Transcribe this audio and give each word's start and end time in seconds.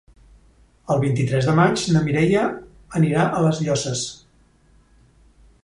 El 0.93 1.01
vint-i-tres 1.03 1.49
de 1.49 1.53
maig 1.59 1.83
na 1.95 2.01
Mireia 2.07 2.45
anirà 3.01 3.27
a 3.27 3.43
les 3.49 3.61
Llosses. 3.67 4.07